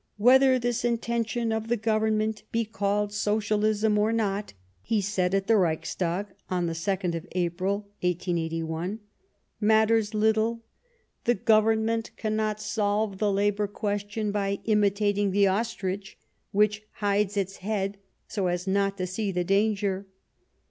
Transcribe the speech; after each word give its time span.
"Whether 0.18 0.58
this 0.58 0.84
intention 0.84 1.50
of 1.50 1.68
the 1.68 1.78
Government 1.78 2.42
be 2.52 2.66
called 2.66 3.08
Sociahsm 3.10 3.96
or 3.96 4.12
not," 4.12 4.52
he 4.82 5.00
said 5.00 5.34
at 5.34 5.46
the 5.46 5.56
Reichstag 5.56 6.26
on 6.50 6.66
the 6.66 6.74
2nd 6.74 7.14
of 7.14 7.26
April, 7.32 7.76
1881," 8.02 9.00
matters 9.72 10.12
little. 10.12 10.62
The 11.24 11.36
Government 11.36 12.10
cannot 12.18 12.60
solve 12.60 13.16
the 13.16 13.32
labour 13.32 13.66
question 13.66 14.30
by 14.30 14.58
imitating 14.66 15.30
the 15.30 15.46
ostrich, 15.46 16.18
which 16.50 16.82
hides 16.96 17.38
its 17.38 17.56
head 17.64 17.96
so 18.28 18.48
as 18.48 18.66
not 18.66 18.98
to 18.98 19.06
see 19.06 19.32
the 19.32 19.42
danger." 19.42 20.06